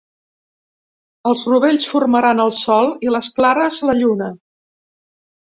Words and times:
Els 1.31 1.43
rovells 1.51 1.85
formaran 1.91 2.41
el 2.47 2.55
sol 2.61 2.89
i 3.09 3.13
les 3.17 3.31
clares, 3.37 3.79
la 3.91 3.97
lluna. 4.01 4.33